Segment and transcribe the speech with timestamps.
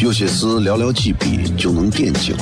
[0.00, 2.34] 有些事寥寥几笔就能点睛，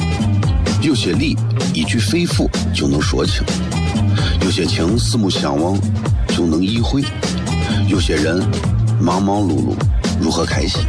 [0.80, 1.36] 有些理
[1.74, 3.42] 一句肺腑就能说清，
[4.42, 5.76] 有些情四目相望
[6.28, 7.02] 就能意会，
[7.88, 8.38] 有些人
[9.00, 9.74] 忙忙碌碌
[10.20, 10.80] 如何开心？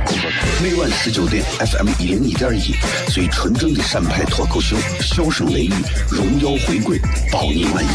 [0.61, 2.75] 每晚十九点，FM 一零一点一，
[3.11, 5.73] 最纯正的陕派脱口秀，笑声雷雨，
[6.07, 6.99] 荣耀回归，
[7.31, 7.88] 包你满意。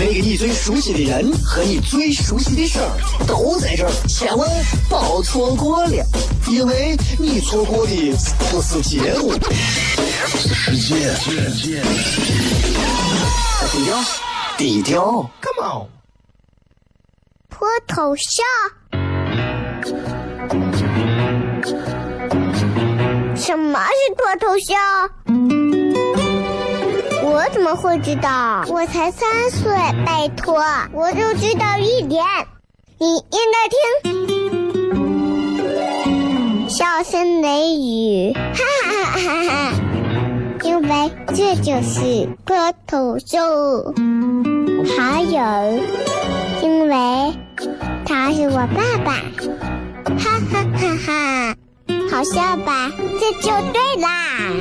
[0.00, 4.48] 那个你最熟悉的人和你最熟悉的事儿都在这儿，千万
[4.88, 6.06] 别错过了，
[6.50, 8.12] 因为你错过的
[8.50, 9.32] 不是节目，
[10.36, 10.76] 是世
[11.52, 11.80] 界。
[13.70, 13.96] 低调，
[14.58, 15.86] 低调，Come on，
[17.48, 18.44] 脱头像？
[23.36, 24.76] 什么是脱头像？
[27.22, 28.64] 我怎么会知道？
[28.66, 29.72] 我才三岁，
[30.04, 30.60] 拜托，
[30.92, 32.24] 我就知道一点。
[32.98, 33.68] 你应该
[34.02, 34.59] 听，
[36.70, 39.72] 笑声雷雨，哈哈哈哈哈！
[40.62, 43.92] 因为这就是歌头秀。
[44.96, 45.82] 还有，
[46.62, 47.34] 因为
[48.06, 49.14] 他是我爸爸，
[50.16, 51.56] 哈哈哈哈！
[52.08, 52.92] 好笑吧？
[53.18, 54.54] 这就对啦。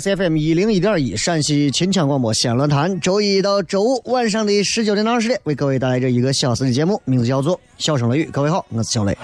[0.00, 8.24] 里是 FM 一零一点一陕西秦腔广播西安论坛，周一到周五晚上的十九点到二十点，为各位带来这一个小时的节目，名字叫做《笑声雷雨》。
[8.30, 9.14] 各位好，我是小雷。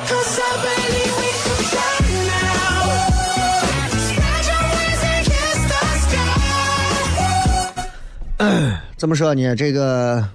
[8.98, 9.56] 怎么说呢？
[9.56, 10.28] 这个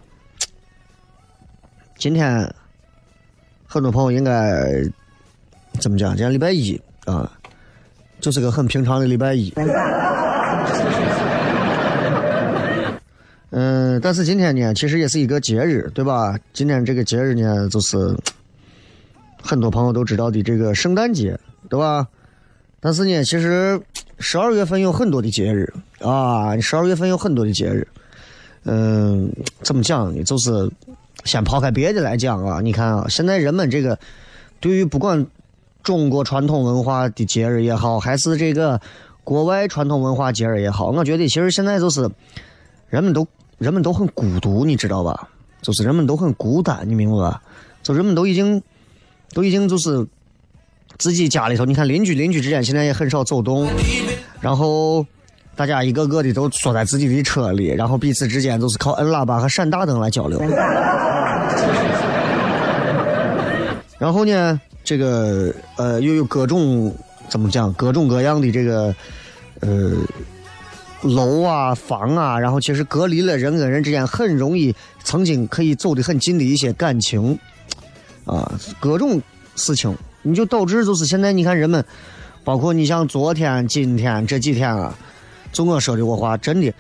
[2.00, 2.52] 今天
[3.68, 4.66] 很多朋友应该
[5.79, 6.16] 怎么讲？
[6.16, 7.31] 今天礼拜一啊。
[8.19, 9.52] 就是个很平常的礼拜一，
[13.51, 16.38] 嗯，但是今天呢，其实也是一个节日，对吧？
[16.51, 18.16] 今天这个节日呢，就是
[19.41, 21.39] 很多朋友都知道的这个圣诞节，
[21.69, 22.07] 对吧？
[22.79, 23.79] 但是呢，其实
[24.19, 27.88] 十二月份有很多的节日啊，十二月份有很多的节日，
[28.63, 30.23] 嗯，怎么讲呢？
[30.23, 30.69] 就是
[31.25, 33.97] 先抛开别的来讲啊，你看啊，现在人们这个
[34.59, 35.25] 对于不管。
[35.84, 38.79] 中国传统文化的节日也好，还是这个
[39.23, 42.07] 国外传统文化节日也好，我觉得其实现在就是
[42.88, 43.28] 人们都
[43.61, 45.29] 人们都很孤独，你知道吧？
[45.61, 47.39] 就是人们都很孤单，你明白吧？
[47.83, 48.59] 就人们都已经
[49.33, 50.03] 都已经就是
[50.97, 53.67] 自己家里头，你看邻居邻居之间现在也很少走动，
[54.39, 55.05] 然后
[55.55, 60.41] 大家一个个的都缩在自己的车里，然后彼此之间都是靠摁喇叭和闪大灯来交流。
[63.99, 64.59] 然后呢？
[64.83, 66.91] 这个呃，又有各种
[67.29, 68.93] 怎么讲，各种各样的这个
[69.59, 69.91] 呃
[71.01, 74.73] 楼啊、房啊，然后其实隔离了人跟人之间很容易
[75.03, 77.38] 曾经可以走得很近的一些感情
[78.25, 79.22] 啊，各种
[79.56, 81.84] 事情，你就导致就是现在你看人们，
[82.44, 84.95] 包括你像昨天、今天这几天啊，
[85.51, 86.73] 就我说的我话，真的，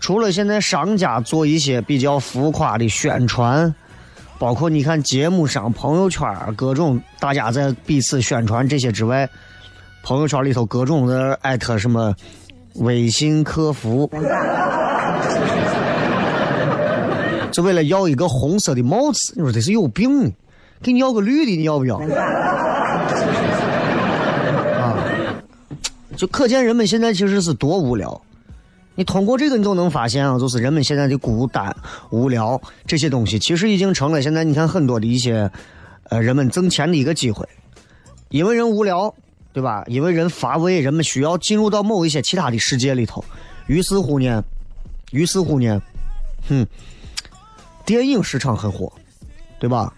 [0.00, 3.74] 除了现在商家做一些比较浮夸的宣传。
[4.38, 9.28] 包括你看节目上、朋友圈各种大家在彼此宣传这些之外，
[10.02, 12.12] 朋友圈里头各种的艾特什么
[12.76, 14.10] 微信客服，
[17.50, 20.32] 就为了要一个红色的帽子，你说这是有病？
[20.82, 21.96] 给你要个绿的，你要不要？
[24.78, 24.98] 啊，
[26.16, 28.20] 就可见人们现在其实是多无聊。
[28.94, 31.74] 你通过这个，你就能发现啊，就是人们现在的孤单、
[32.10, 35.50] 无聊这些东西，其实已经成了现在你看很多的一些，
[36.10, 37.48] 呃，人们挣钱的一个机会。
[38.28, 39.14] 因为人无聊，
[39.52, 39.84] 对吧？
[39.86, 43.24] 因为人乏味，人们需要进入到某一些其他的世界里头。
[43.66, 44.42] 于是乎呢，
[45.10, 45.80] 于是乎呢，
[46.48, 46.66] 哼，
[47.84, 48.92] 电影市场很火，
[49.60, 49.92] 对吧？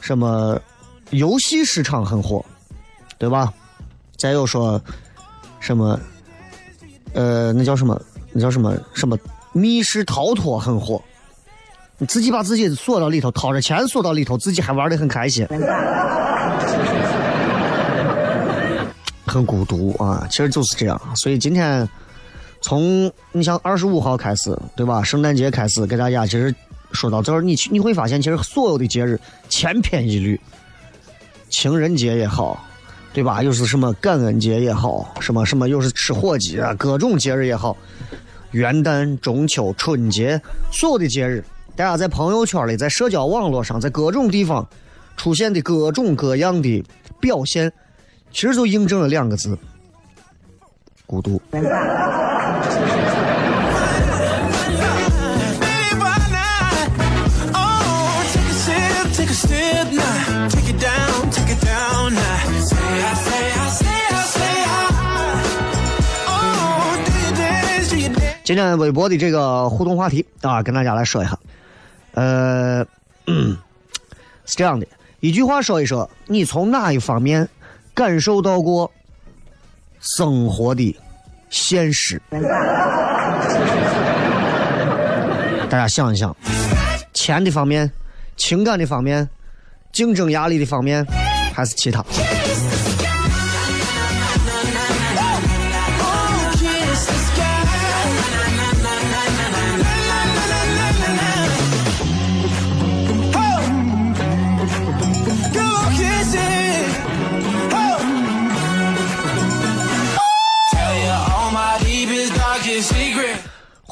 [0.00, 0.60] 什么
[1.10, 2.44] 游戏市场很火，
[3.18, 3.52] 对吧？
[4.16, 4.80] 再有说
[5.60, 5.98] 什么？
[7.12, 8.00] 呃，那叫什么？
[8.32, 8.76] 那叫什么？
[8.92, 9.16] 什么
[9.52, 11.00] 密室逃脱很火？
[11.98, 15.46] 你自己把自己锁到里头，掏着钱锁到里头，自己还玩的很开心，
[19.34, 20.26] 很孤独啊！
[20.30, 21.00] 其实就是这样。
[21.16, 21.88] 所以今天
[22.60, 25.02] 从你像二十五号开始，对吧？
[25.02, 26.54] 圣诞节开始给大家，其实
[26.92, 30.40] 说到这儿，你你会发现，其实所有的节日千篇一律，
[31.50, 32.64] 情人节也好，
[33.12, 33.42] 对吧？
[33.42, 37.76] 又是什么感恩节也好，什么什么又是吃火鸡啊，各种节日也好，
[38.52, 40.40] 元旦、中秋、春节，
[40.72, 41.44] 所有的节日，
[41.74, 44.66] 大家在朋友圈里，在社交网络上，在各种地方
[45.16, 46.84] 出现的各种各样的
[47.20, 47.72] 表现，
[48.34, 49.56] 其实就印证了两个字。
[51.06, 51.40] 孤独。
[68.42, 71.38] 今天微博的这个互动话题啊跟大家来说一下。
[72.14, 72.84] 呃
[73.26, 74.86] 是这样的
[75.20, 77.48] 一句话说一说你从哪一方面
[77.94, 78.90] 感受到过
[80.00, 80.94] 生活的
[81.48, 82.20] 现实？
[85.70, 86.34] 大家想一想，
[87.12, 87.90] 钱的方面、
[88.36, 89.28] 情感的方面、
[89.92, 91.04] 竞争压力的方面，
[91.54, 92.04] 还是其他？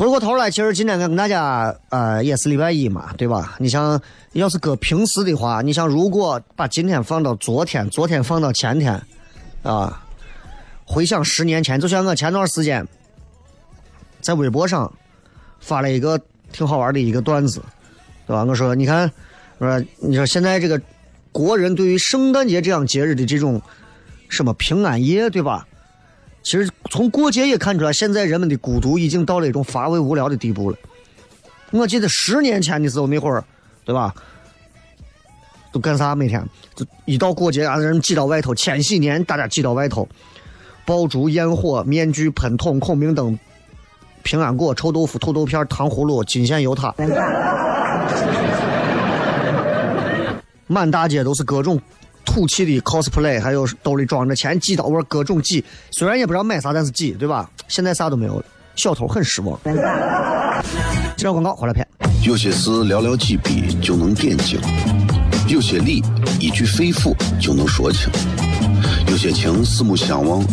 [0.02, 3.54] 回过头来，其实今天跟大家呃也是礼拜一嘛，对吧？
[3.60, 4.02] 你像
[4.32, 9.00] 要是搁平时的话，你像如果把今天放到昨天，昨天放到前天，
[9.62, 10.04] 啊，
[10.84, 12.84] 回想十年前，就像我前段时间
[14.20, 14.92] 在微博上
[15.60, 16.20] 发了一个
[16.50, 17.62] 挺好玩的一个段子，
[18.26, 18.42] 对吧？
[18.42, 19.08] 我说你看，
[19.58, 20.82] 我说你说现在这个
[21.30, 23.62] 国人对于圣诞节这样节日的这种
[24.28, 25.64] 什么平安夜，对吧？
[26.42, 30.76] 其实从过节也看出来，现在人们的孤独已经到了一种乏味无聊的地步了。
[31.70, 33.42] 我记得十年前的时候那会儿，
[33.84, 34.12] 对吧？
[35.72, 36.14] 都干啥？
[36.14, 36.44] 每天
[36.74, 38.54] 就一到过节，啊人挤到外头。
[38.54, 40.06] 千禧年大家挤到外头，
[40.84, 43.38] 爆竹、焰火、面具、喷筒、孔明灯、
[44.22, 46.94] 平安果、臭豆腐、土豆片、糖葫芦、金线油塔，
[50.66, 51.80] 满大街都是各种
[52.24, 55.64] 土气的 cosplay，还有兜里装着钱，挤到玩各种挤。
[55.90, 57.50] 虽然也不知道买啥，但是挤，对吧？
[57.68, 58.44] 现在啥都没有了，
[58.76, 59.58] 小偷很失望。
[61.16, 61.86] 介绍广告回来片。
[62.22, 64.60] 有些事寥寥几笔就能点睛，
[65.48, 66.02] 有些理
[66.38, 68.08] 一句肺腑就能说清，
[69.08, 70.44] 有些情四目相望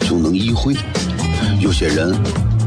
[0.00, 0.74] 就能意会，
[1.60, 2.16] 有些人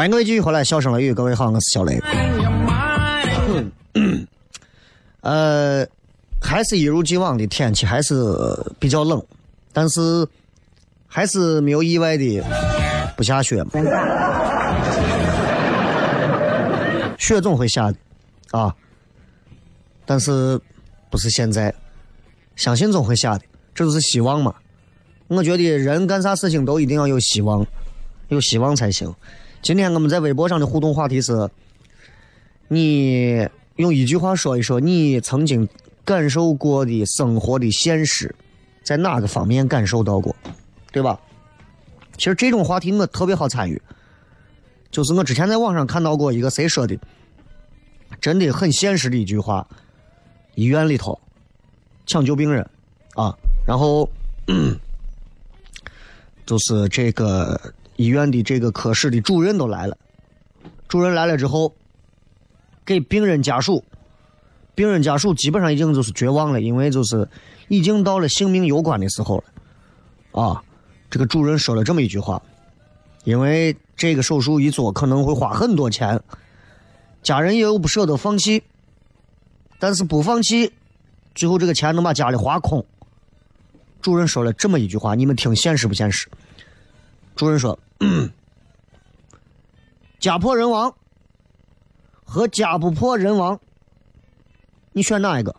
[0.00, 2.00] 欢迎各位继续回来，笑声雷雨，各位好，我是小雷。
[5.20, 5.86] 呃，
[6.40, 8.14] 还是一如既往的天气还是
[8.78, 9.22] 比较冷，
[9.74, 10.26] 但是
[11.06, 12.42] 还是没有意外的
[13.14, 13.72] 不下雪嘛。
[17.18, 17.98] 雪总会下的
[18.52, 18.74] 啊，
[20.06, 20.58] 但是
[21.10, 21.74] 不是现在，
[22.56, 24.54] 相信总会下的，这就是希望嘛。
[25.28, 27.66] 我觉得人干啥事情都一定要有希望，
[28.28, 29.14] 有希望才行。
[29.62, 31.48] 今天我们在微博上的互动话题是：
[32.68, 35.68] 你用一句话说一说你曾经
[36.04, 38.34] 感受过的生活的现实，
[38.82, 40.34] 在哪个方面感受到过，
[40.90, 41.20] 对吧？
[42.16, 43.80] 其实这种话题我特别好参与，
[44.90, 46.98] 就是我之前在网上看到过一个谁说的，
[48.20, 49.66] 真的很现实的一句话：
[50.54, 51.20] 医院里头
[52.06, 52.66] 抢救病人
[53.14, 53.36] 啊，
[53.66, 54.08] 然后。
[56.44, 57.60] 就是这个
[58.00, 59.94] 医院的这个科室的主任都来了，
[60.88, 61.74] 主任来了之后，
[62.82, 63.84] 给病人家属，
[64.74, 67.28] 病人家属基本上已经就是绝望了，因为就是
[67.68, 70.64] 已经到了性命攸关的时候了，啊，
[71.10, 72.40] 这个主任说了这么一句话，
[73.24, 76.18] 因为这个手术一做可能会花很多钱，
[77.22, 78.62] 家人也有不舍得放弃，
[79.78, 80.72] 但是不放弃，
[81.34, 82.82] 最后这个钱能把家里花空。
[84.00, 86.26] 主任说了这么一句话，你们听现实不现实？
[87.40, 87.78] 主人说
[90.20, 90.94] ：“家破人亡
[92.22, 93.58] 和家不破人亡，
[94.92, 95.56] 你选哪一个？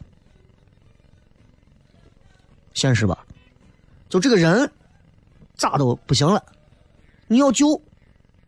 [2.75, 3.25] 现实吧？
[4.09, 4.71] 就这个人
[5.55, 6.43] 咋都不行了，
[7.25, 7.81] 你要救，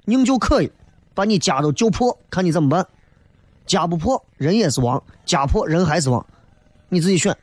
[0.05, 0.71] 硬救可以，
[1.15, 2.87] 把你家都救破，看你怎么办。
[3.65, 6.23] 家不破，人也是亡；家破，人还是亡。
[6.87, 7.35] 你自己选。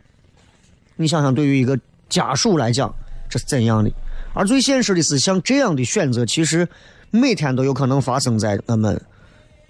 [0.94, 1.76] 你想想，对于一个……
[2.08, 2.94] 家属来讲，
[3.28, 3.90] 这是怎样的？
[4.32, 6.68] 而最现实的是，像这样的选择，其实
[7.10, 9.02] 每天都有可能发生在我们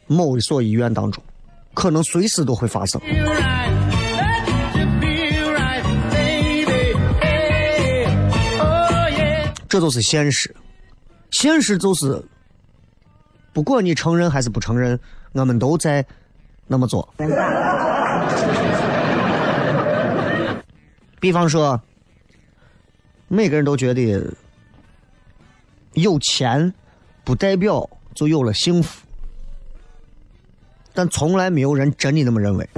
[0.07, 1.25] 某一所医院当中，
[1.73, 3.01] 可能随时都会发生。
[9.67, 10.55] 这就是现实，
[11.31, 12.23] 现实就是，
[13.55, 15.01] 不管你承认还是不承认，
[15.33, 16.05] 我们都在
[16.67, 17.09] 那么做。
[21.19, 21.81] 比方说。
[23.33, 24.29] 每个人都觉得
[25.95, 26.73] 有钱
[27.25, 29.01] 不代表就有了幸福，
[30.95, 32.69] 但从来没有人真的那么认为，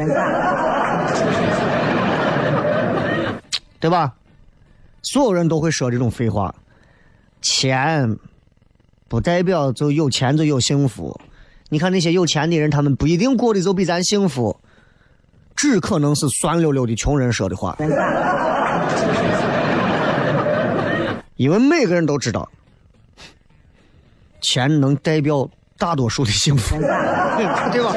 [3.79, 4.15] 对吧？
[5.03, 6.55] 所有人都会说这种废话，
[7.41, 8.17] 钱
[9.09, 11.21] 不代表就有钱就有幸福。
[11.69, 14.57] 你看那些有钱的人，他们不一定过得就比咱幸福，
[15.57, 17.77] 只可能是酸溜溜的穷人说的话。
[21.37, 22.49] 因为每个人都知道，
[24.43, 26.77] 钱能代表大多数的幸福，
[27.73, 27.95] 对吧？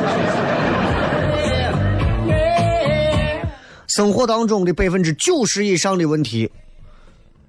[3.88, 6.52] 生活当中的百分之九十以上的问题，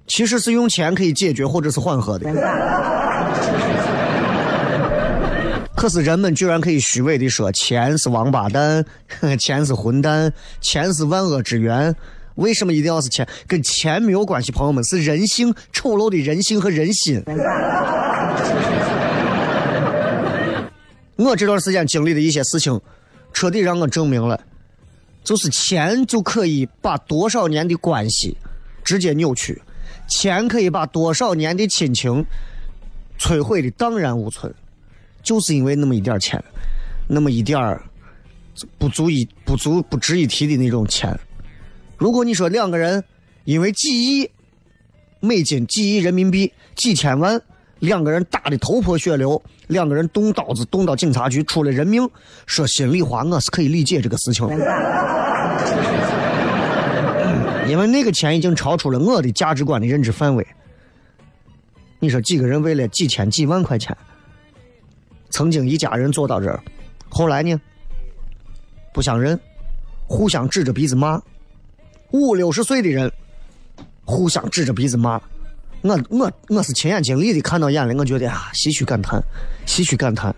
[0.05, 2.29] 其实是用钱可以解决或者是缓和的。
[5.75, 8.83] 可是人们居然可以虚伪的说，钱是王八蛋，
[9.37, 11.95] 钱是混蛋，钱是万恶之源。
[12.35, 13.27] 为什么一定要是钱？
[13.47, 17.21] 跟钱没有关系，朋友们，是人性丑陋的人性和人心。
[21.17, 22.79] 我这段时间经历的一些事情，
[23.33, 24.39] 彻底让我证明了，
[25.23, 28.37] 就是钱就可以把多少年的关系
[28.83, 29.61] 直接扭曲，
[30.07, 32.23] 钱可以把多少年的亲情
[33.19, 34.53] 摧毁的荡然无存，
[35.23, 36.41] 就是因为那么一点钱，
[37.07, 37.83] 那么一点儿
[38.77, 41.19] 不足以不足不值一提的那种钱。
[41.97, 43.03] 如果你说两个人
[43.43, 44.29] 因为几亿
[45.19, 47.41] 美金、几亿人民币、几千万，
[47.79, 52.09] 两个人打的头破血流，两个人动刀子动到警察局出了人命，
[52.45, 54.47] 说心里话，我是可以理解这个事情，
[57.67, 60.45] 因为那个钱已经超出了我的价值观的认知范围。
[61.99, 63.95] 你说几个人为了几千几万块钱，
[65.29, 66.59] 曾经一家人坐到这儿，
[67.09, 67.59] 后来呢，
[68.93, 69.39] 不相认，
[70.07, 71.21] 互相指着鼻子骂。
[72.11, 73.11] 五六十岁的人
[74.05, 75.21] 互相指着鼻子骂，
[75.81, 79.23] 我我我是亲眼经历的，看到眼里，我觉得啊，唏嘘感叹，
[79.65, 80.35] 唏嘘感叹。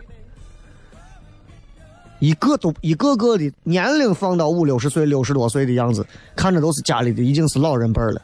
[2.19, 6.05] 一个都一个个的年龄放到五六十岁、六十多岁的样子，
[6.35, 8.21] 看着都是家里的已经是老人辈了。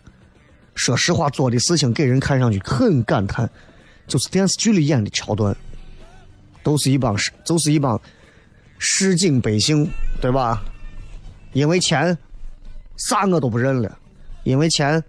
[0.75, 3.50] 说实话，做的事情给人看上去很感叹，
[4.07, 5.55] 就是电视剧里演的桥段，
[6.62, 8.00] 都是一帮市，就是一帮
[8.77, 10.62] 市井百姓，对吧？
[11.53, 12.17] 因为钱。
[12.98, 13.98] 啥我都不认了，
[14.45, 15.03] 因为钱，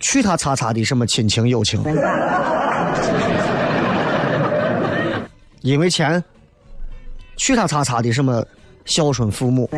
[0.00, 1.80] 去他擦擦的什么亲情友情，
[5.60, 6.22] 因为钱，
[7.36, 8.44] 去他擦擦的什么
[8.86, 9.70] 孝顺父母，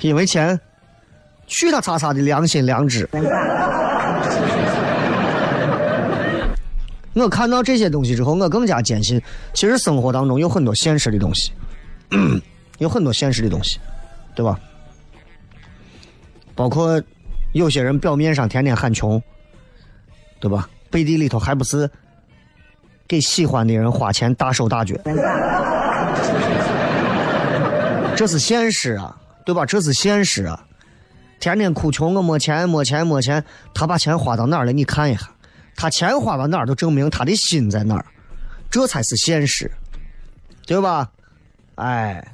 [0.00, 0.60] 因为钱，
[1.46, 3.08] 去他擦擦的良心良知。
[7.14, 9.22] 我看到这些东西之后，我更加坚信，
[9.54, 11.52] 其实生活当中有很多现实的东西。
[12.78, 13.80] 有很多现实的东西，
[14.34, 14.60] 对吧？
[16.56, 17.00] 包括
[17.52, 19.22] 有些人表面上天天喊穷，
[20.40, 20.68] 对吧？
[20.90, 21.88] 背地里头还不是
[23.06, 24.96] 给喜欢的人花钱大手大脚，
[28.16, 29.66] 这是现实啊，对吧？
[29.66, 30.64] 这是现实啊！
[31.38, 33.44] 天天哭穷，我没钱，没钱，没钱。
[33.74, 34.72] 他把钱花到哪儿了？
[34.72, 35.28] 你看一下，
[35.76, 38.06] 他钱花到哪儿，都证明他的心在哪儿，
[38.70, 39.70] 这才是现实，
[40.66, 41.10] 对吧？
[41.74, 42.26] 哎，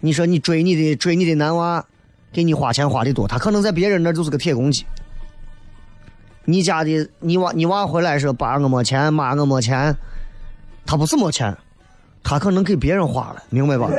[0.00, 1.86] 你说你追你的追你的男娃，
[2.32, 4.86] 给你花钱花的多，他可能在别人那就是个铁公鸡。
[6.44, 9.94] 你家的你娃你娃回来说爸我没钱，妈我没钱，
[10.84, 11.56] 他不是没钱，
[12.22, 13.88] 他可能给别人花了，明白吧？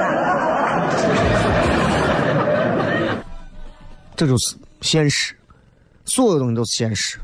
[4.16, 5.34] 这就是现实，
[6.06, 7.18] 所有东西都是现实。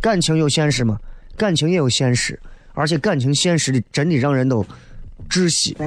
[0.00, 0.98] 感情有现实吗？
[1.36, 2.38] 感情也有现实，
[2.74, 4.64] 而且感情现实的真的让人都
[5.28, 5.74] 窒息，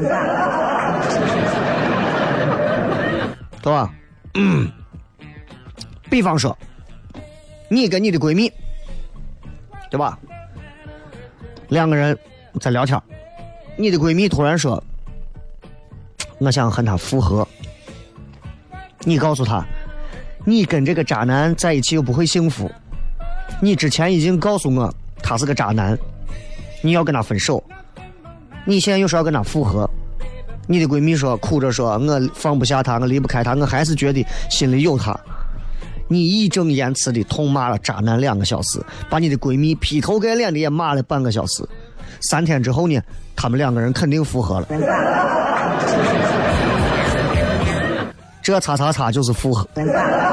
[3.62, 3.93] 对吧？
[4.34, 4.72] 嗯。
[6.10, 6.57] 比方说，
[7.69, 8.51] 你跟你的闺蜜，
[9.91, 10.17] 对吧？
[11.69, 12.17] 两个人
[12.62, 13.01] 在聊天，
[13.77, 14.81] 你的闺蜜突然说
[16.39, 17.48] ：“我想和他复合。”
[19.05, 19.65] 你告诉她。
[20.46, 22.72] 你跟这个渣男在一起又不会幸福，
[23.62, 24.89] 你之前已经告诉我
[25.22, 26.00] 他是个渣男，
[26.81, 27.62] 你要跟他分手，
[28.63, 29.89] 你现在又说要跟他复合，
[30.67, 35.17] 你的闺蜜说哭着说我放不下他，我离不开他，我还是觉得心里有他，
[36.09, 38.77] 你义正言辞的痛骂了渣男两个小时，
[39.09, 41.63] 把你的闺蜜劈头盖脸的也骂了半个小时，
[42.19, 43.01] 三天之后呢，
[43.33, 44.67] 他们两个人肯定复合了。
[48.41, 49.67] 这叉叉叉就是复合，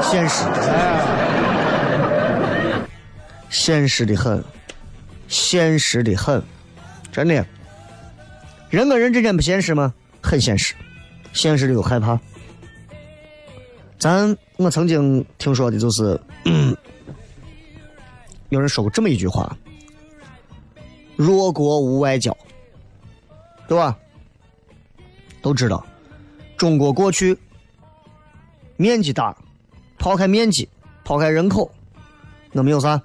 [0.01, 0.43] 现实，
[3.49, 4.43] 现实的很，
[5.27, 6.41] 现实的很，
[7.11, 7.45] 真的，
[8.69, 9.93] 人跟人之间不现实吗？
[10.25, 10.73] 很现实，
[11.31, 12.19] 现实的又害怕。
[13.99, 16.19] 咱我曾经听说的就是，
[18.49, 19.55] 有人说过这么一句话
[21.15, 22.35] ：“弱国无外交”，
[23.67, 23.97] 对吧？
[25.41, 25.85] 都知道，
[26.57, 27.37] 中国过去。
[28.77, 29.33] 面积大，
[29.97, 30.67] 抛开面积，
[31.05, 31.71] 抛开人口，
[32.51, 33.01] 我们有啥？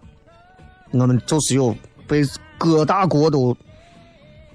[0.91, 1.73] 我们就是有
[2.09, 2.23] 被
[2.59, 3.57] 各大国都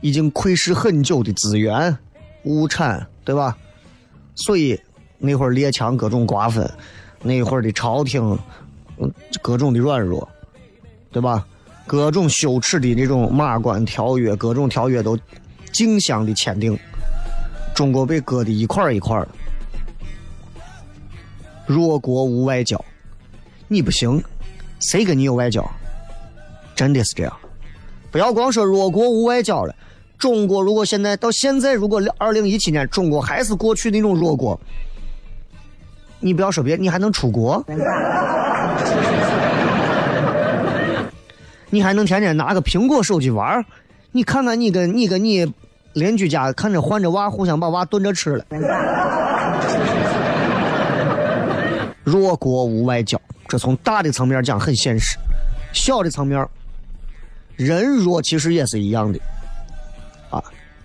[0.02, 1.98] 已经窥视很久的资源、
[2.46, 3.56] 物产，对吧？
[4.36, 4.80] 所以
[5.18, 6.70] 那会儿列强各种瓜分，
[7.22, 8.38] 那会儿的朝廷，
[8.98, 10.28] 嗯各种的软弱，
[11.12, 11.46] 对吧？
[11.88, 15.18] 各种羞耻的那种马关条约，各种条约都
[15.72, 16.78] 竞相的签订，
[17.76, 19.28] 中国被割的一块一块的。
[21.68, 22.84] 弱国无外交，
[23.68, 24.24] 你不行，
[24.80, 25.64] 谁跟你有外交？
[26.76, 27.38] 真的是这样，
[28.12, 29.76] 不要光说弱国无外交了。
[30.18, 34.60] 中国如果现在到现在，如果二零一七年中国还是过去那种弱国，
[36.20, 37.64] 你不要说别，你还能出国？
[41.70, 43.64] 你还能天天拿个苹果手机玩？
[44.12, 45.46] 你看看你跟你跟你
[45.94, 48.46] 邻居家看着换着娃，互相把娃炖着吃了。
[52.04, 55.18] 弱国无外交，这从大的层面讲很现实；
[55.74, 56.48] 小的层面，
[57.58, 59.20] 人弱其实也是一样的。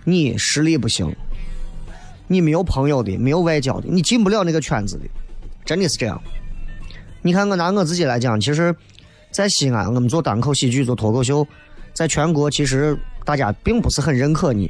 [0.03, 1.15] 你实力不行，
[2.27, 5.05] 你没有朋友的，没有外交的，你进不了那个圈子的，
[5.63, 6.21] 真的是这样。
[7.21, 8.75] 你看我拿我自己来讲，其实，
[9.31, 11.47] 在西安我们做单口喜剧、做脱口秀，
[11.93, 14.69] 在全国其实大家并不是很认可你。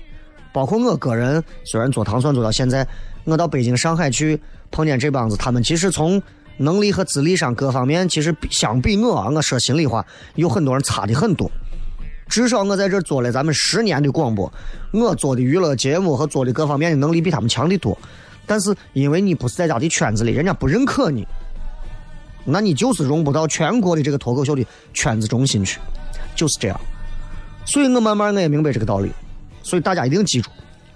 [0.53, 2.85] 包括我个人，虽然做糖蒜做到现在，
[3.23, 4.37] 我到北京、上海去
[4.69, 6.21] 碰见这帮子，他们其实从
[6.57, 11.49] 能力和资历上各方面，其实相比我，我说心里话，有很多人差的很多。
[12.31, 14.51] 至少我在这做了咱们十年的广播，
[14.91, 17.95] 我做的娱乐节目和做的各方面的能力比他们强的多。
[18.47, 21.27] 但是因为你不是在家的圈子里，人家不认可你，
[22.45, 25.77] 那你就是融不到全国的这个脱口秀的圈子中心去，
[26.33, 26.81] 就是这样。
[27.65, 29.11] 所以我慢慢我也明白这个道理。
[29.61, 30.49] 所以大家一定记住，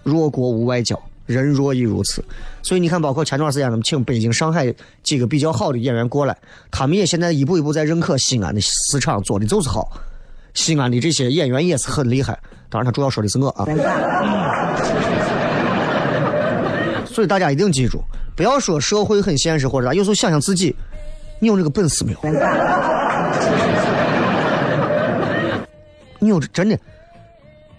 [0.03, 0.97] 弱国无外交。
[1.25, 2.23] 人若亦如此，
[2.61, 4.71] 所以你看，包括前段时间咱们请北京、上海
[5.01, 6.37] 几个比较好的演员过来，
[6.69, 9.91] 他们也现在一步一步在认可西安的市场做的就是好，
[10.55, 12.35] 西安的这些演员也是很厉害。
[12.67, 13.65] 当然，他主要说的是我啊。
[17.05, 18.03] 所以大家一定记住，
[18.35, 20.75] 不要说社会很现实或者啥，有时候想想自己，
[21.39, 22.19] 你有这个本事没有？
[26.19, 26.77] 你有真的？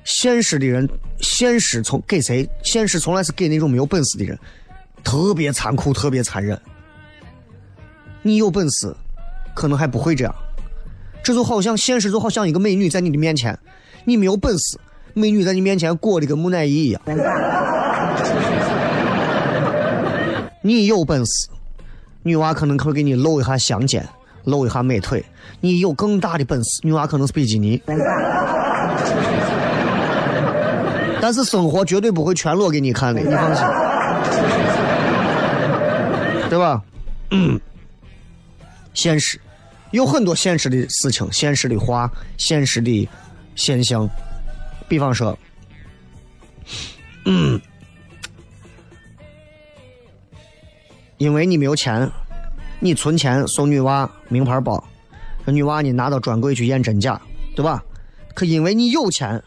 [0.05, 0.89] 现实的人，
[1.21, 2.49] 现实从给谁？
[2.63, 4.39] 现实从来是给那种没有本事的人，
[5.03, 6.57] 特别残酷，特别残忍。
[8.23, 8.95] 你有本事，
[9.55, 10.35] 可能还不会这样。
[11.27, 13.59] 这就好像现实，就好像一个美女在你的面前，
[14.05, 14.79] 你没有本事，
[15.13, 17.03] 美女在你面前裹的跟木乃伊一样。
[20.63, 21.49] 你有本事，
[22.23, 24.09] 女娃可能会给你露一下香肩，
[24.45, 25.21] 露一下美腿；
[25.61, 27.83] 你有更大的本事，女娃可能是比基尼。
[31.21, 33.65] 但是生活绝对不会全裸给你看的，你放心，
[36.49, 36.81] 对吧？
[37.33, 37.61] 嗯，
[38.95, 39.41] 现实
[39.93, 43.09] 有很多现实的事情，现实的话，现实的
[43.55, 44.09] 现象，
[44.89, 45.39] 比方说，
[47.25, 47.61] 嗯。
[51.19, 52.11] 因为你没有钱，
[52.79, 54.85] 你存钱送女娃名牌包，
[55.47, 57.19] 这女娃你拿到专柜去验真假，
[57.55, 57.83] 对吧？
[58.35, 59.43] 可因为你有钱，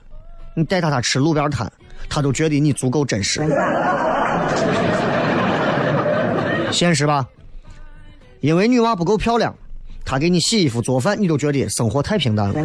[0.55, 1.71] 你带她她吃路边摊，
[2.09, 3.41] 她都觉得你足够真实，
[6.71, 7.27] 现实吧？
[8.39, 9.55] 因为女娃不够漂亮，
[10.05, 12.55] 她给你洗衣服做饭，你都觉得生活太平淡了。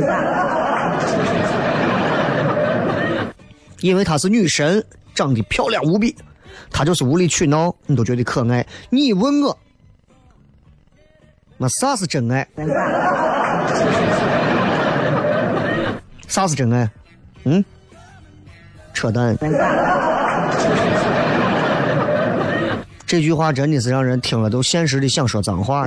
[3.80, 6.16] 因为她是女神，长得漂亮无比。
[6.70, 8.66] 她就是无理取闹，你都觉得可爱。
[8.90, 9.58] 你问我，
[11.58, 12.48] 那啥是真爱？
[16.26, 16.90] 啥是真爱？
[17.44, 17.64] 嗯？
[18.94, 19.36] 扯淡！
[23.06, 25.86] 这句话真的是让人听了都现实的想说脏话，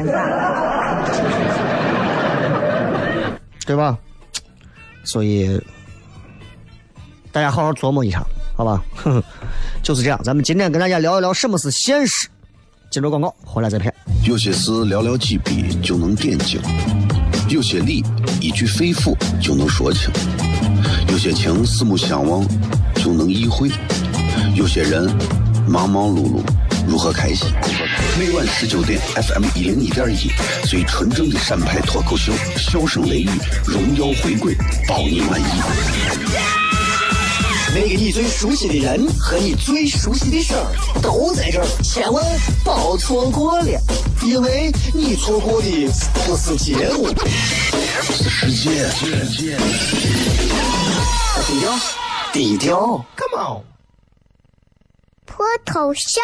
[3.66, 3.98] 对吧？
[5.04, 5.60] 所以
[7.32, 8.24] 大家好好琢磨一下，
[8.56, 8.82] 好吧？
[9.84, 12.30] 就是这样，咱们今天跟大家聊一聊什么是现实。
[12.90, 13.94] 进入广告，回来再片。
[14.24, 16.62] 有些事寥寥几笔就能点睛，
[17.50, 18.02] 有些理
[18.40, 20.10] 一句肺腑就能说清，
[21.10, 22.48] 有些情四目相望
[22.96, 23.70] 就能意会，
[24.56, 25.04] 有些人
[25.68, 26.42] 忙忙碌碌
[26.88, 27.50] 如何开心？
[28.18, 30.32] 每晚十九点，FM 一零一点一，
[30.68, 33.30] 最纯正的陕派脱口秀，笑声雷雨，
[33.64, 34.56] 荣耀回归，
[34.88, 35.46] 保你满意。
[37.76, 40.66] 那个你最熟悉的人和你最熟悉的事儿
[41.00, 42.26] 都在这儿，千万
[42.64, 43.80] 别错过了，
[44.24, 45.88] 因为你错过的
[46.26, 47.10] 不是节目，
[48.02, 48.90] 是世界。
[51.46, 51.80] 低调，
[52.34, 53.62] 低调，Come on。
[55.28, 56.24] 脱头像？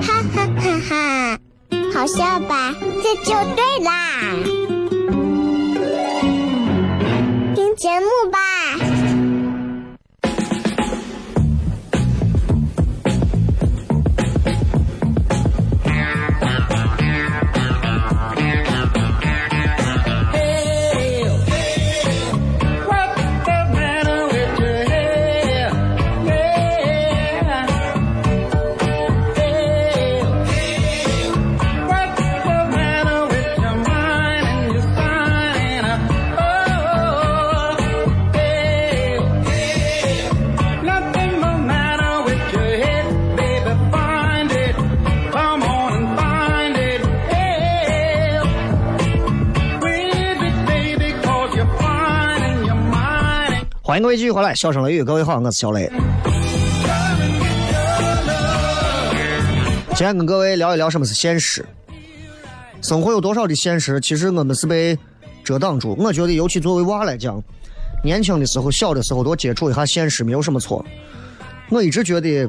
[0.00, 1.38] 哈哈哈哈！
[1.92, 2.74] 好笑吧？
[3.02, 3.90] 这就对啦。
[7.54, 8.38] 听节目吧。
[53.92, 55.86] 欢迎各位继续回来，笑声雷雨，各位好，我是小雷。
[59.88, 61.62] 今天跟各位聊一聊什么是现实。
[62.80, 64.98] 生活有多少的现实，其实我们是被
[65.44, 65.94] 遮挡住。
[65.98, 67.38] 我觉得，尤其作为娃来讲，
[68.02, 70.82] 年轻的时候、小的时候多接触一下现实，没有什么错。
[71.68, 72.48] 我一直觉得，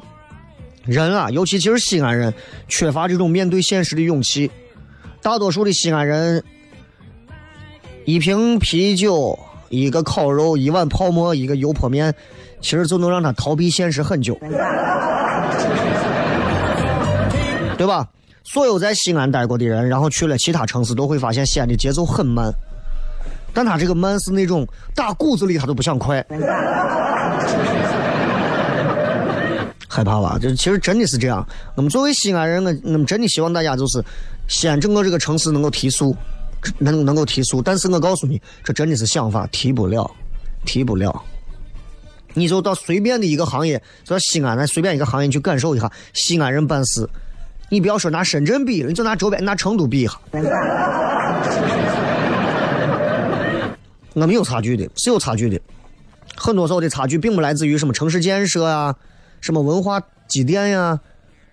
[0.85, 2.33] 人啊，尤其其实西安人，
[2.69, 4.49] 缺乏这种面对现实的勇气。
[5.21, 6.41] 大多数的西安人，
[8.05, 9.37] 一瓶啤酒。
[9.73, 12.13] 一个烤肉，一碗泡馍，一个油泼面，
[12.61, 14.37] 其实就能让他逃避现实很久，
[17.75, 18.07] 对吧？
[18.43, 22.53] 所有在西安待过的人，然后去了其他城市，都会发现西安的节奏很慢，
[23.51, 26.23] 但他这个慢是那种打骨子里他都不想快，
[29.89, 30.37] 害怕吧？
[30.39, 31.43] 这其实真的是这样。
[31.75, 34.03] 那么作为西安人，我我们真的希望大家就是
[34.47, 36.15] 西安整个这个城市能够提速。
[36.79, 40.09] 能能够提速，但是我告诉你，这真的是想法提不了，
[40.65, 41.23] 提不了。
[42.33, 47.07] 你就到随便的一个行业，到西安，咱随便一个行业去感受一下西安人办事。
[47.69, 50.19] 你不要说拿深圳比，你就拿周边拿成都比一下，
[54.13, 55.59] 我们有差距的，是有差距的。
[56.35, 58.95] 很多时候的差距并不来自于什么城市建设啊，
[59.41, 60.99] 什么文化积淀呀，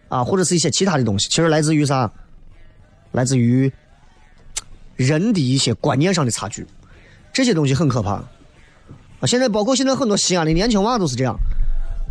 [0.09, 2.11] 啊，或者是一些其他的东西，其实来自于啥？
[3.12, 3.70] 来自于
[5.01, 6.67] 人的一些观念上的差距，
[7.33, 8.13] 这些东西很可怕。
[8.13, 11.35] 啊，现在包括现在很多西安的年轻娃都是这样。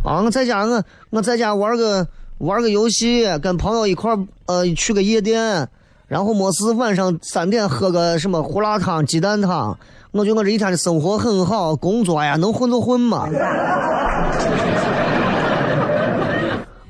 [0.04, 2.06] 啊，我在家我我在家玩个
[2.38, 5.68] 玩个游戏，跟朋友一块儿呃去个夜店，
[6.08, 9.78] 然后没事晚上三点喝个什么胡辣汤、鸡蛋汤。
[10.10, 13.28] 我觉得我这一天的生活很好，工作呀能混就混嘛。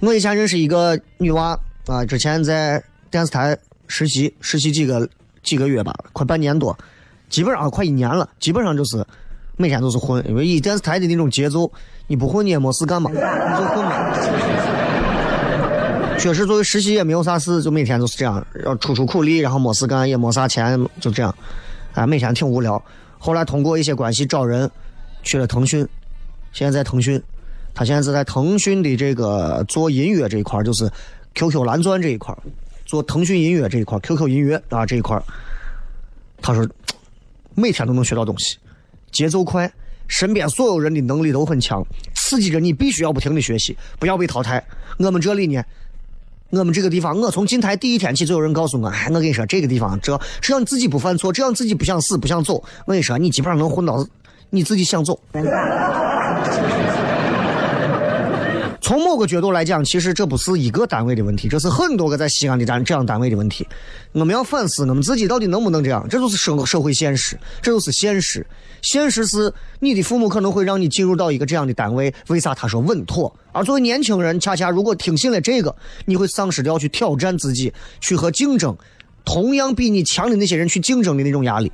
[0.01, 3.55] 我以前认识一个女娃啊，之前在电视台
[3.87, 5.07] 实习，实习几个
[5.43, 6.77] 几个月吧，快半年多，
[7.29, 9.05] 基本上快一年了，基本上就是
[9.57, 11.71] 每天都是混，因为以电视台的那种节奏，
[12.07, 14.15] 你不混你也没事干嘛，你就混嘛。
[16.19, 21.35] 确实，作为实习也没有啥事，就每天都是这样，要出出苦力，然后没事干，也没啥钱，就这样，
[21.95, 22.83] 哎，每天挺无聊。
[23.19, 24.71] 后来通过一些关系找人，
[25.23, 25.87] 去了腾讯，
[26.53, 27.23] 现在在腾讯，
[27.75, 30.91] 他现在是在腾讯的这个做音乐这一块，就是
[31.35, 32.37] QQ 蓝钻这一块，
[32.91, 35.17] 做腾讯音乐这一块，QQ 音乐啊这一块。
[36.43, 36.69] 他说，
[37.55, 38.57] 每天都能学到东西，
[39.13, 39.73] 节奏快，
[40.09, 41.81] 身边所有人的能力都很强，
[42.17, 44.61] 刺激着你必须要不停的学习，不要被淘汰。
[44.99, 45.63] 我们这里呢。
[46.49, 52.55] 我们这个地方，我从进台第一天起就有人告诉我，哎，我跟你说，这个地方，这只要你自己不犯错，只要自己不想死、不想走，
[52.87, 54.05] 我跟你说，你基本上能混到
[54.51, 55.17] 你自己想走。
[58.91, 63.65] 从某个角度来讲，其实这不是一个单位的问题，这是很多个在西安的单这样单位的问题。
[64.11, 68.45] 我们要反思我们自己到底能不能这样，这就是社社会现实，这就是现实。
[68.83, 73.33] 现实是你的父母可能会让你进入到一个这样的单位，为啥他说稳妥？
[73.53, 75.73] 而作为年轻人，恰恰如果听信了这个，
[76.05, 78.77] 你会丧失掉去挑战自己、去和竞争
[79.25, 81.71] 同样比你强的那些人去竞争的那种压力。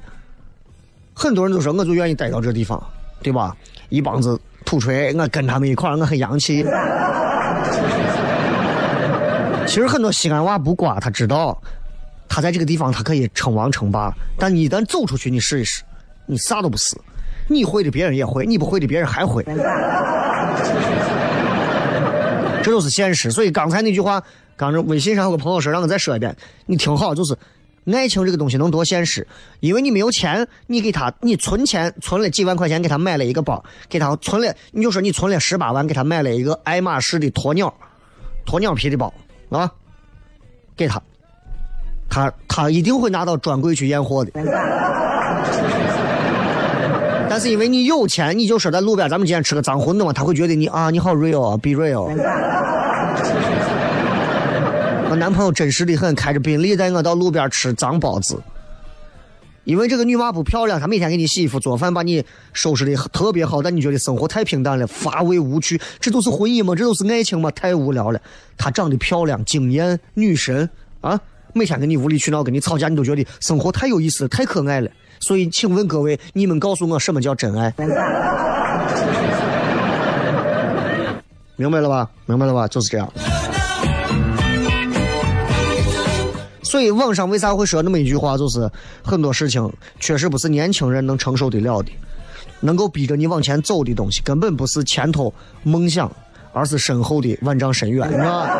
[1.14, 2.78] 很多人都说，我就愿意待到这地方，
[3.22, 3.56] 对吧？
[3.88, 4.38] 一帮子。
[4.66, 6.62] 土锤，我跟他们一块儿，我很洋气。
[9.66, 11.58] 其实很多西安娃不瓜，他知道，
[12.28, 15.82] 他在这个地方他可以称王称霸，但你一旦走出去，你试一试，
[16.26, 16.96] 你啥都不是。
[17.48, 19.42] 你会的别人也会，你不会的别人还会。
[22.62, 23.30] 这就是现实。
[23.30, 24.20] 所以刚才那句话，
[24.56, 27.36] 刚才微信上有个朋友说，让我再说一遍，你听好，就是。
[27.94, 29.26] 爱情这个东西能多现实？
[29.60, 37.72] 因为你没有钱，你给他，你存钱存了几万块钱给他买了一个包，给他存了，你就说你存了十八万给他买了一个爱马仕的鸵鸟，
[38.46, 39.12] 鸵鸟皮的包
[39.50, 39.70] 啊，
[40.76, 41.00] 给他，
[42.08, 44.32] 他他一定会拿到专柜去验货的。
[47.28, 52.08] 但是因为你有钱，你就说在路边咱们今天吃个脏馄饨嘛，他会觉得你啊你好 real 啊，be real。
[55.16, 58.40] 男朋友真实的很，开着宾利带我到路边吃脏包子。
[59.64, 65.80] 因为这个女娃不漂亮，她每天给你洗衣服、做饭，把你收拾的特别好，但你觉得生活太平淡了，乏味无趣。
[65.98, 66.74] 这都是婚姻吗？
[66.76, 67.50] 这都是爱情吗？
[67.50, 68.20] 太无聊了。
[68.56, 71.18] 她长得漂亮，惊艳女神啊！
[71.52, 74.88] 每天跟你无理取闹，跟你吵架，你都觉得生活太有意思，太可爱了。
[75.18, 77.74] 所以，请问各位，你们告诉我什么叫真爱？
[81.56, 82.08] 明白了吧？
[82.26, 82.68] 明白了吧？
[82.68, 83.12] 就是这样。
[86.66, 88.68] 所以网上为啥会说那么一句话，就是
[89.04, 91.92] 很多事情确实不是年轻人能承受得了的，
[92.60, 96.10] 能够逼着你往前走的东西，根本不是前头梦想，
[96.52, 98.50] 而是身后的万丈深渊， 是吧？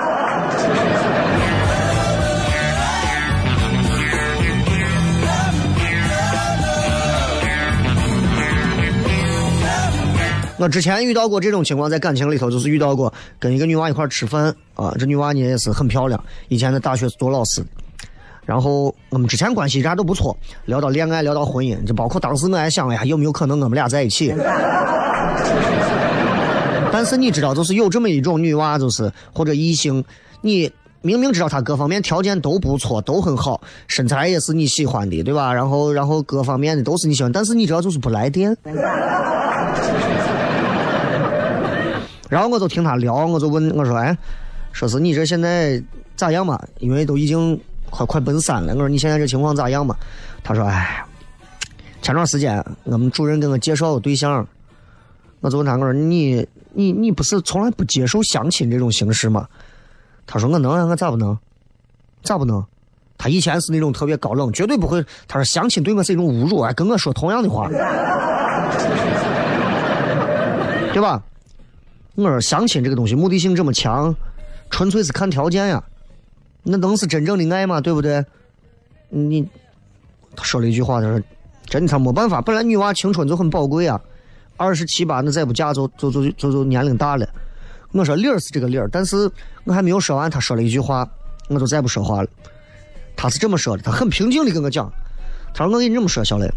[10.59, 17.67] 我之前遇到过这种情况，在感情里头，就是遇到过跟一个女娃一块吃饭啊，这女娃呢也是很漂亮，以前在大学是做老师的。
[18.47, 20.35] 然后我们之前关系啥都不错，
[20.67, 24.33] 聊到恋爱，聊到婚姻，就包括当时我还想了呀，有没有可能我们俩在一起？
[26.93, 30.05] 但是你知道，就是有这么一种女娃，就是或者异性，
[30.43, 30.71] 你
[31.03, 35.53] 明明知道她各方面条件都不错，都很好，身材也是你喜欢的，对吧？
[35.53, 38.57] 然后然后各方面的都是你喜欢，但是你知道就是不来电。
[42.31, 44.17] 然后我就听她聊，我就问我说：“哎，
[44.73, 45.83] 说是你这现在
[46.15, 46.61] 咋样嘛？
[46.79, 47.61] 因为都已经。”
[47.97, 49.97] 快快奔三了，我说你现在这情况咋样嘛？
[50.45, 51.03] 他说：“哎，
[52.03, 54.47] 前段时间我们主任给我介绍个对象，
[55.41, 59.49] 我就问他我说你你你不是从来不接受相亲这种形式吗？”
[60.29, 61.39] 他说：“我能啊，我咋不能？
[62.23, 62.63] 咋不能？
[63.17, 65.03] 他以前是那种特别高冷，绝对不会。
[65.27, 67.67] 他说相亲对我是一种侮辱啊，跟我说同样的话，
[70.93, 71.23] 对吧？
[72.15, 74.15] 我说相亲这个东西目的性这么强，
[74.69, 75.83] 纯粹是看条件呀。”
[76.69, 77.81] 那能是真正的爱吗？
[77.81, 78.25] 对不对？
[79.09, 79.49] 你
[80.35, 81.23] 他说了一句话，他说
[81.67, 82.43] ：“真的，他没办法。
[82.43, 84.01] 本来女娃青春就很宝贵啊，
[84.57, 87.29] 二十七八，那再不嫁就就就就就年龄大了。
[87.93, 89.31] 我说理儿是这个理儿，但是
[89.65, 91.09] 我还没有说完，他说了一句话，
[91.49, 92.29] 我就再不说话了。
[93.15, 94.93] 他是这么说的，他很平静的跟我讲，
[95.55, 96.51] 他说我跟你这么说，小磊，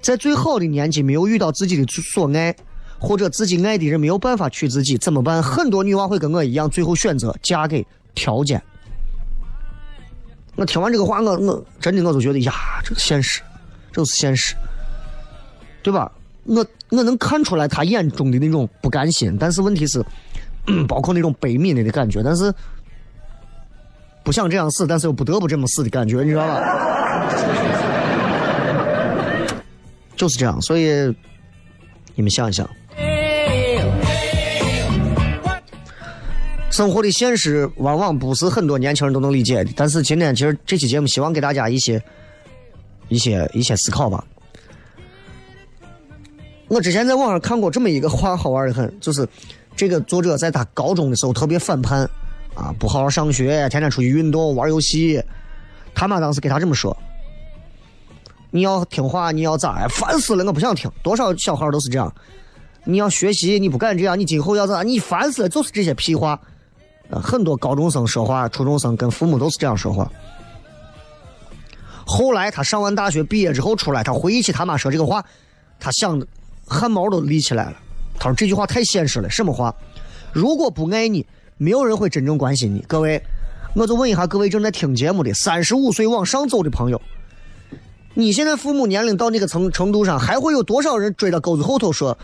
[0.00, 2.56] 在最好的年纪没有遇到自己的所爱，
[2.98, 5.42] 或者自己爱的人没有办法娶自己，怎么办？
[5.42, 8.60] 很多女娃会跟我一样，最后选择嫁给条件。
[10.56, 12.52] 我听完这个话，我我真的我就觉得呀，
[12.84, 13.40] 这个现实，
[13.90, 14.54] 这是现实，
[15.82, 16.10] 对吧？
[16.44, 20.04] 我我能看出来他眼中的那种不甘心，但是问题是，
[20.86, 22.52] 包括那种悲悯的感觉，但是
[24.22, 26.60] 不想这样死，但是又不得不这么死的感觉，你知道吧？
[30.16, 31.14] 就是这样，所以
[32.14, 32.68] 你们想一想，
[36.72, 39.70] 生活的现实往往不是很多年轻人都能理解的。
[39.76, 42.02] 但是今天其实这期节目希望给大家一些
[43.08, 44.24] 一些一些思考吧。
[46.68, 49.28] 我之前在网上看过这么一个话，好玩的很，就是
[49.76, 52.08] 这个作者在他高中的时候特别反叛
[52.54, 55.22] 啊，不好好上学，天天出去运动玩游戏。
[55.94, 56.96] 他妈当时给他这么说
[58.50, 59.86] ：“你要听话，你要咋呀？
[59.88, 60.90] 烦死了，我不想听。
[61.02, 62.10] 多少小孩都是这样。
[62.84, 64.82] 你要学习，你不敢这样，你今后要咋？
[64.82, 66.40] 你烦死了，就是这些屁话。
[67.20, 70.10] 很多高中生说话，初中生跟父母都是这样说话。
[72.04, 75.24] 后来他上完大学毕业之后出来，他回忆起他妈说这个话，
[75.78, 76.26] 他想的
[76.66, 77.76] 汗毛都立起来了。
[78.18, 79.74] 他说这句话太现实了，什么话？
[80.32, 82.84] 如果不爱你，没有人会真正关心你。
[82.88, 83.22] 各位，
[83.74, 87.00] 我就问一下各位正在听节目的三十五岁往上走的朋友，
[88.14, 92.16] 你现在父母年龄到那个程程度上，还会有多少人追到沟子后头说，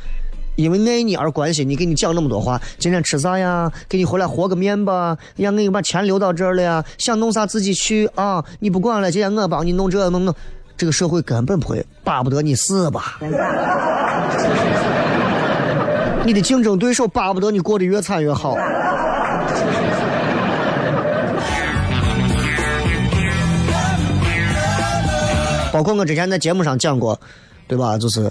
[0.59, 2.61] 因为爱你而关心你，给你讲那么多话？
[2.81, 3.71] 今天吃啥呀？
[3.89, 5.17] 给你回来和个面吧。
[5.37, 6.85] 让，你把钱留到这儿了呀。
[6.99, 8.45] 想弄啥自己去啊！
[8.59, 10.35] 你不管了，今天我帮你弄这弄那。
[10.77, 13.21] 这个社会根本不会巴不得你死吧？
[16.27, 18.57] 你的竞争对手巴不得你过得越惨越好。
[25.73, 27.17] 包括我之前在节目上讲过，
[27.69, 27.97] 对吧？
[27.97, 28.29] 就是，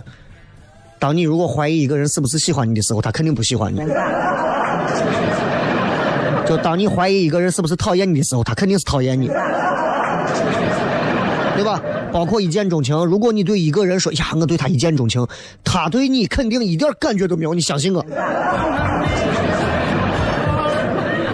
[1.00, 3.80] 当你如果怀疑一个人是不是喜欢你的时候，他肯定不喜欢你；
[6.46, 9.28] 就当你怀疑一个人是不是讨厌你的时候，他肯定是讨厌你，
[11.56, 11.80] 对吧？
[12.12, 15.26] 包括一见钟情，如果你对一个人说呀，我对他一见钟情，
[15.64, 18.04] 他对你肯定一点感觉都没有，你相信我。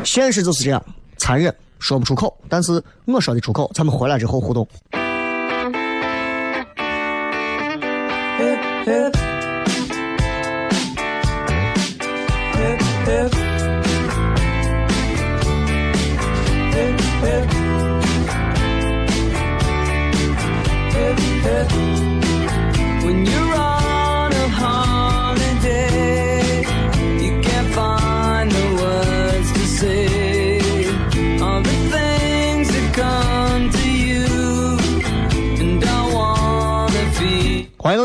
[0.03, 0.83] 现实就是这样，
[1.17, 3.71] 残忍，说不出口，但是我说的出口。
[3.73, 4.67] 咱们回来之后互动。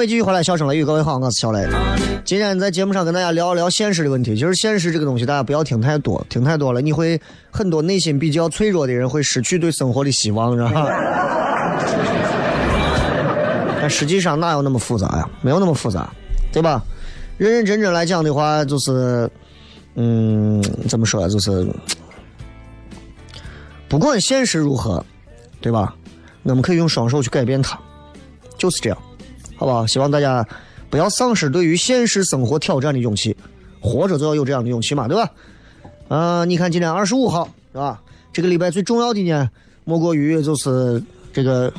[0.09, 1.69] 继续回来，笑声雷雨，各位好，我是小雷。
[2.25, 10.87] 今天在节目上跟大家聊一聊现实的问题，就是现实这个东西，大家不要听太多，听太多了，你会很多内心比较脆弱的人会失去对生活的希望，知道吧？
[13.83, 15.29] 但实际上哪有那么复杂呀？
[15.43, 16.09] 没有那么复杂，
[16.51, 16.83] 对吧？
[17.37, 19.31] 认认真真来讲的话，就是，
[19.97, 21.29] 嗯，怎么说？
[21.29, 21.69] 就是，
[23.91, 25.05] 不管现实如何，
[25.61, 25.95] 对吧？
[26.45, 27.79] 我们可以用双手去改变它，
[28.57, 28.97] 就是这样。
[29.59, 29.85] 好不好？
[29.87, 30.47] 希望大家
[30.89, 33.37] 不要丧失对于现实生活挑战的勇气，
[33.81, 35.29] 活着就要有这样的勇气嘛，对吧？
[36.07, 38.01] 啊、你看今天二十五号是吧？
[38.33, 39.51] 这个礼拜最重要的呢，
[39.85, 41.73] 莫过于就是这个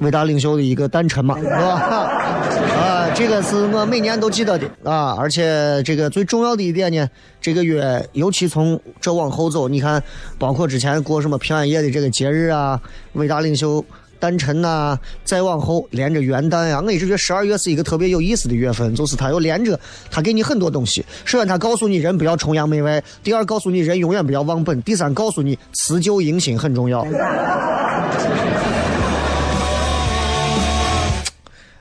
[0.00, 1.54] 伟大领袖的一个诞辰嘛，是吧？
[2.76, 7.08] 啊，这个是我每年都记得的啊，而且这个最重要的一点呢，
[7.40, 10.02] 这个月尤其从这往后走，你看，
[10.36, 12.80] 包括之前过什么平安夜的这个节日啊，
[13.12, 13.84] 伟大领袖。
[14.20, 19.78] 诞辰呐、再往后连着元旦呀、我一直觉得十二月是一个特别有意思的月份，就是它又连着，
[20.10, 21.04] 它给你很多东西。
[21.24, 27.06] 首先，它告诉你人不要崇洋媚外；第二，告诉你人永远不要忘本；第三，告诉你辞旧迎新很重要。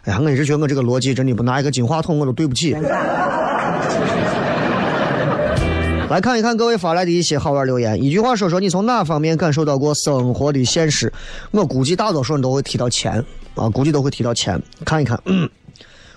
[0.04, 2.76] 哎呀，我一直觉得我这个逻辑真的不拿一个金话筒我都对不起。
[6.10, 8.02] 来看一看各位发来的一些好玩留言。
[8.02, 11.12] 一句话说说你从哪方面感受到过生活的现实？
[11.52, 13.22] 我估计大多数人都会提到钱
[13.56, 14.62] 啊，估计都会提到钱。
[14.86, 15.50] 看一看，嗯、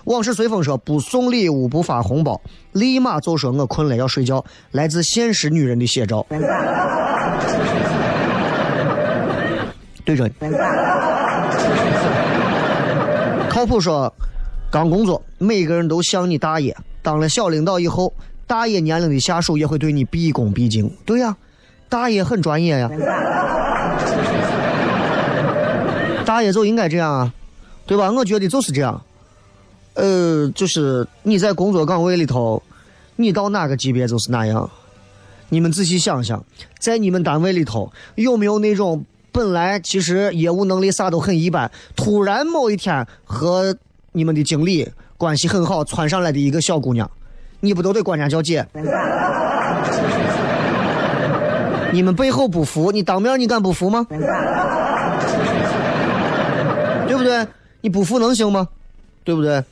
[0.05, 2.39] 往事随风说不送礼物不发红包，
[2.71, 6.25] 立马就说我困了要睡觉，来自现实女人的写照。
[10.05, 10.33] 对着你。
[13.49, 14.11] 靠谱说，
[14.71, 18.13] 刚工作，每个人都像你大爷，当了小领导以后，
[18.51, 20.93] 大爷年龄的下属也会对你毕恭毕敬。
[21.05, 21.37] 对呀，
[21.87, 22.91] 大爷很专业呀，
[26.25, 27.33] 大爷就应该这样啊，
[27.85, 28.11] 对吧？
[28.11, 29.01] 我觉得就是这样。
[29.93, 32.61] 呃，就是你在工作岗位里头，
[33.15, 34.69] 你到哪个级别就是哪样。
[35.47, 36.43] 你们仔细想想，
[36.77, 43.73] 在你们单位里头有没有那种本来其实业务能力啥都很一般，突然某一天和
[44.11, 47.09] 你们的经理关系很好窜上来的一个小姑娘，
[47.61, 48.67] 你不都得管人家叫姐？
[51.93, 54.05] 你们背后不服，你当面你敢不服吗？
[57.07, 57.47] 对不对？
[57.81, 58.67] 你不服能行吗？
[59.23, 59.63] 对不对？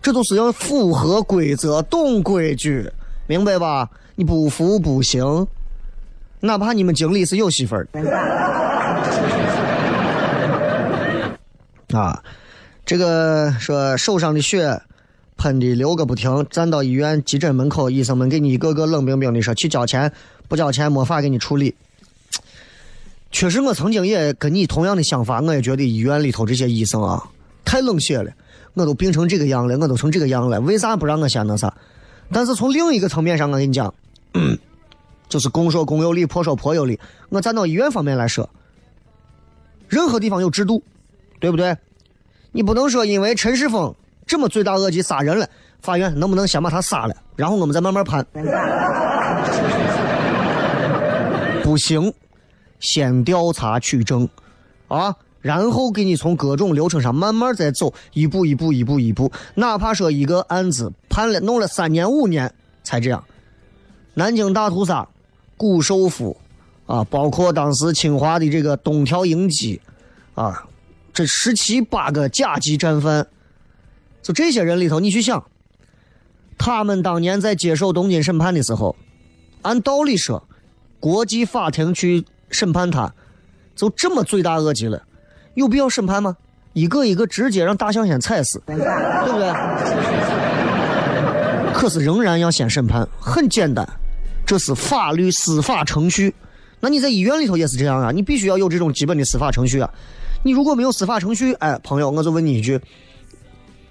[0.00, 2.90] 这都是要符合规则、懂规矩，
[3.26, 3.88] 明白吧？
[4.14, 5.46] 你不服不行，
[6.40, 7.86] 哪怕你们经理是有媳妇儿
[11.92, 12.22] 啊。
[12.86, 14.80] 这个说手上的血
[15.38, 20.12] 喷的流个不停，站到医院急诊门口，医生们给你一个个冷冰冰的说去交钱，
[20.48, 21.74] 不交钱没法给你处理。
[23.30, 27.22] 确实，我曾经也跟你同样的想法，我也觉得医院里头这些医生啊
[27.64, 28.30] 太冷血了。
[28.74, 31.72] 我都病成这个样了，我都成这个样了，为啥不让我先那啥？
[32.30, 33.92] 但是从另一个层面上，我跟你讲，
[35.28, 36.98] 就是公说公有理，婆说婆有理。
[37.28, 38.48] 我站到医院方面来说，
[39.88, 40.82] 任何地方有制度，
[41.40, 41.76] 对不对？
[42.52, 43.94] 你不能说因为陈世峰
[44.28, 45.48] 这么罪大恶极杀人了，
[45.80, 48.24] 法院能不能先把他杀了，然后我们再慢慢判？
[51.64, 52.12] 不行，
[52.78, 54.28] 先调查取证，
[54.86, 55.16] 啊。
[55.40, 62.52] 然后给你从各种流程上慢慢再走，一步一步，一步一步，哪怕说一个案子判了弄了三年五年
[62.82, 63.22] 才这样。
[64.14, 65.08] 南京大屠杀、
[65.56, 66.36] 谷寿夫
[66.86, 69.80] 啊，包括当时清华的这个东条英机
[70.34, 70.66] 啊，
[71.14, 73.24] 这十七八个甲级战犯，
[74.22, 75.44] 就这些人里头，你去想，
[76.56, 78.94] 他们当年在接受东京审判的时候，
[79.62, 80.42] 按道理说，
[81.00, 83.12] 国际法庭去审判他，
[83.74, 85.02] 就这么罪大恶极了。
[85.54, 86.36] 有必要审判吗？
[86.74, 88.82] 一个一个直接让大象先踩死， 对不
[89.38, 89.52] 对？
[91.72, 93.88] 可是仍然要先审判，很简单，
[94.44, 96.34] 这是法律司法程序。
[96.80, 99.90] 那你在医院里头也是这样啊，你必须要有这种基本的司法程序啊。
[100.44, 102.80] 你如果没有司法程序，哎，朋友，我就问你一句：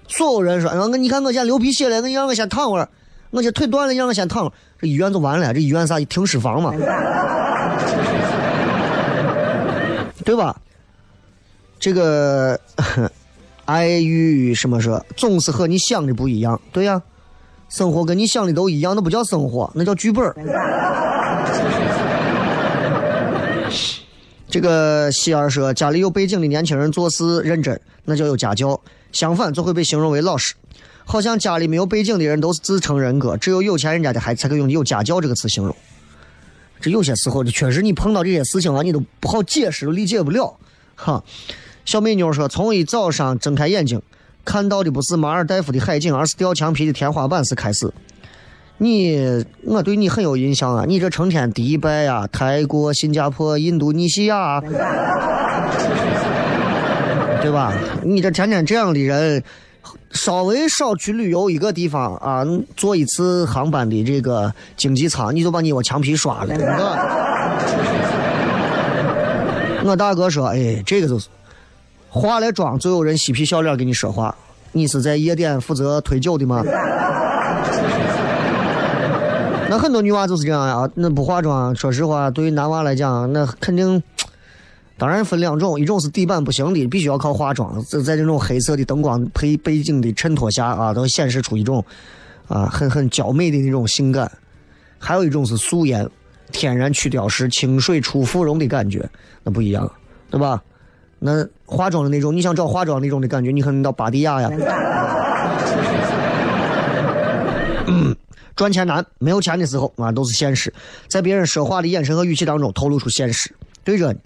[0.08, 2.88] 所有人说，我你看我先流鼻血了，你让我先躺会儿；
[3.30, 5.54] 我这腿断了，让我先躺会儿，这医院就完了。
[5.54, 6.00] 这医院啥？
[6.00, 6.72] 停尸房嘛，
[10.24, 10.56] 对吧？
[11.78, 12.58] 这个
[13.66, 16.60] 爱与什么说，总是和你想的不一样。
[16.72, 17.00] 对呀，
[17.68, 20.24] 生活跟你想的都一样，那不叫生活，那叫剧本
[24.50, 28.74] 这个希儿说，家里有背景的年轻人做事认真，那叫有家教；
[29.12, 30.54] 相反，就会被形容为老实。
[31.04, 35.74] 好像家里没有背景的人都是自称人格，只有有钱人家的孩子才可以用“有家教”这个词形容。
[36.80, 40.54] 这有些时候，确实你碰到这些事情啊，你都不好解释，都理解不了，
[40.94, 41.24] 哈。
[41.86, 44.02] 小美妞说：“从一早上睁开眼睛，
[44.44, 47.90] 看到的不是马尔代夫的海景，而是掉墙皮的天花板。”是开始。
[48.76, 50.84] 你，我对你很有印象啊！
[50.86, 54.60] 你这成天迪拜呀、泰国、新加坡、印度尼西亚，
[57.40, 57.72] 对吧？
[58.02, 59.42] 你这天天这样的人，
[60.10, 62.44] 稍微少去旅游一个地方啊，
[62.76, 66.54] 坐一次航班的这个经济舱，你就把你我墙皮刷了。
[69.84, 71.28] 我 大哥说：“哎，这个就是。”
[72.10, 74.34] 化了妆就有人嬉皮笑脸跟你说话，
[74.72, 76.64] 你是在夜店负责推酒的吗？
[79.68, 84.02] 那很多女娃就是这样呀，那不化妆，说实话，对于男娃来讲，那肯定，
[84.98, 91.82] 当然分两种，一种是底板不行的，必须要靠化妆，在在这种黑色的灯光配背景的衬托下啊，都显示出一种
[92.48, 94.26] 啊很很娇美的那种性感；
[94.98, 96.06] 还有一种是素颜，
[96.50, 99.08] 天然去雕饰，清水出芙蓉的感觉，
[99.44, 99.88] 那不一样，
[100.30, 100.60] 对吧？
[101.20, 104.50] 那化妆的那种，你想找化妆那种的感觉，你可能到巴迪亚呀。
[107.86, 108.14] 嗯
[108.54, 110.74] 赚钱难，没有钱的时候啊，都是现实。
[111.06, 113.54] 在别人说话的眼神和语气当中透露出现实。
[113.84, 114.18] 对着你，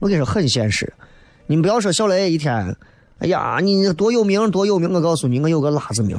[0.00, 0.92] 我跟你说很现实。
[1.46, 2.76] 你们不要说小雷一天，
[3.18, 6.16] 哎呀，你多有名多有名，我告诉你，我有个辣子名。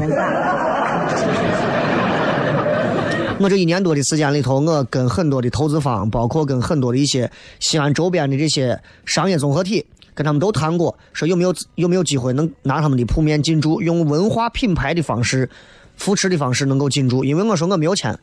[3.40, 7.30] 我这一年多的时间里头，我跟很多的投资方，包括跟很多的一些
[7.60, 9.86] 西安周边的这些商业综合体。
[10.14, 15.50] 跟他们都谈过，说有没有有没有机会能拿他们的铺面进驻，用文化品牌的方式
[15.96, 17.24] 扶持的方式能够进驻。
[17.24, 18.20] 因为我说我没有钱，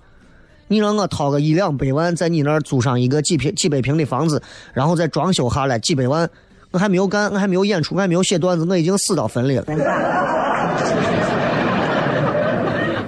[0.68, 4.40] 你让我掏个一两百万在你那儿租上一个几平几百平的房子，
[4.72, 6.28] 然后再装修下来几百万，
[6.70, 9.64] 我还没有干，我还没有演出，我还没有写段子，我已经死到坟里了。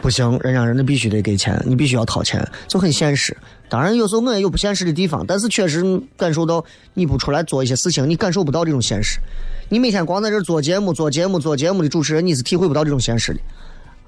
[0.02, 3.36] 不行，人家人家必须得给钱，你必须要掏钱，就很现实。
[3.68, 5.84] 当然有时候我也有不现实的地方，但是确实
[6.16, 9.20] 感受到你不出来做一些事情，你感受不到这种现实。
[9.68, 13.40] 你每天光在这做节目、做节目、做节目的主持人，你是体会不到这种现实的。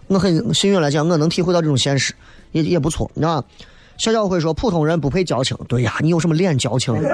[0.08, 2.12] 我很幸运来讲，我能体会到这种现实，
[2.52, 3.48] 也也不错，你知道吧？
[3.98, 6.94] 小小会说普通人不配交情，对呀，你有什么脸交情？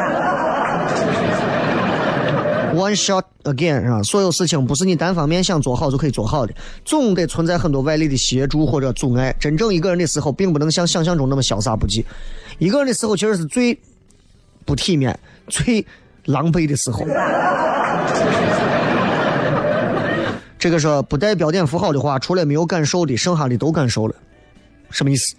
[2.74, 4.03] One shot again 是吧？
[4.03, 9.34] 所有事情不是你单方面想做好就可以做好的，总得存在很多外力的协助或者阻碍。
[9.41, 12.05] 真正一个人的时候，并不能像想象中那么潇洒不羁。
[12.59, 13.76] 一个人的时候，其实是最
[14.64, 15.18] 不体面、
[15.49, 15.84] 最
[16.26, 17.05] 狼狈的时候。
[20.59, 24.14] 这个说不带标点符号的话，除了没有感受的，剩下的都感受了，
[24.91, 25.34] 什么意思？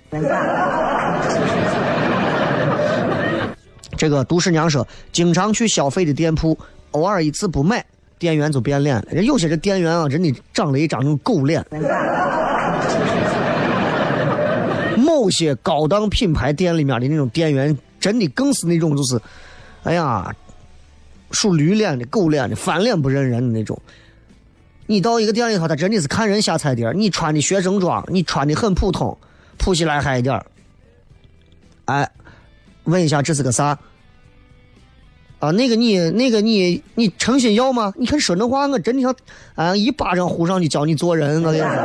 [3.97, 6.57] 这个都市娘说，经常去消费的店铺，
[6.91, 7.85] 偶尔一次不买，
[8.17, 9.05] 店员就变脸了。
[9.11, 11.65] 人有些这店员啊，真的长了一张那种狗脸。
[14.95, 19.19] 某些高档品牌店里面的那种店员，真的更是那种就是，
[19.83, 20.33] 哎呀，
[21.31, 23.77] 属驴脸的、狗脸的、翻脸不认人的那种。
[24.85, 29.17] 你到一个店里头，他真的是看人下菜碟你穿的学生装，你穿的很普通，
[29.59, 30.43] 普西来嗨一点
[31.85, 32.09] 哎，
[32.85, 33.77] 问一下这是个啥？
[35.37, 37.93] 啊，那个你那个你你诚心要吗？
[37.97, 39.15] 你看说那话，我真的想
[39.53, 41.69] 啊一巴掌呼上去教你做人，我跟你说，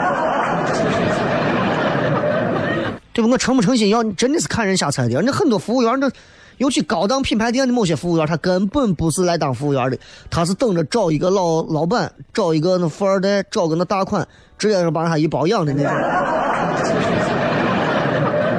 [3.12, 3.31] 对不？
[3.31, 4.03] 我诚不诚心要？
[4.03, 6.11] 你真的是看人下菜碟那很多服务员那。
[6.59, 9.99] 尤其高档品牌店的某些服务员，他根本不是来当服务员的，
[10.31, 14.25] 他是等着找一个老老板，找一个那富二代，找个那大款，
[14.57, 15.93] 直接是把他一包养的那种。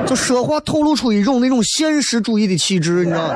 [0.08, 3.36] 就说话透露出一种那种现实主义的气质，你知道吗？